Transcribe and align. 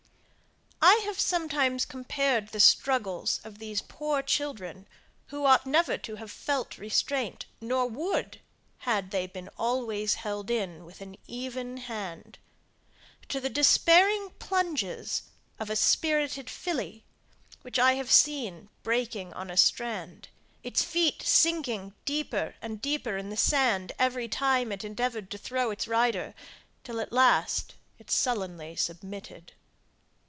I 0.83 1.03
have 1.05 1.19
sometimes 1.19 1.85
compared 1.85 2.49
the 2.49 2.59
struggles 2.59 3.39
of 3.43 3.59
these 3.59 3.83
poor 3.83 4.23
children 4.23 4.87
who 5.27 5.45
ought 5.45 5.67
never 5.67 5.95
to 5.99 6.15
have 6.15 6.31
felt 6.31 6.77
restraint, 6.79 7.45
nor 7.59 7.85
would, 7.87 8.39
had 8.79 9.11
they 9.11 9.27
been 9.27 9.47
always 9.59 10.15
held 10.15 10.49
in 10.49 10.83
with 10.83 10.99
an 10.99 11.17
even 11.27 11.77
hand, 11.77 12.39
to 13.29 13.39
the 13.39 13.49
despairing 13.49 14.31
plunges 14.39 15.23
of 15.59 15.69
a 15.69 15.75
spirited 15.75 16.49
filly, 16.49 17.03
which 17.61 17.77
I 17.77 17.93
have 17.93 18.11
seen 18.11 18.69
breaking 18.81 19.33
on 19.33 19.51
a 19.51 19.57
strand; 19.57 20.29
its 20.63 20.83
feet 20.83 21.21
sinking 21.21 21.93
deeper 22.05 22.55
and 22.59 22.81
deeper 22.81 23.17
in 23.17 23.29
the 23.29 23.37
sand 23.37 23.91
every 23.99 24.27
time 24.27 24.71
it 24.71 24.83
endeavoured 24.83 25.29
to 25.31 25.37
throw 25.37 25.69
its 25.69 25.87
rider, 25.87 26.33
till 26.83 26.99
at 26.99 27.13
last 27.13 27.75
it 27.99 28.09
sullenly 28.09 28.75
submitted. 28.75 29.53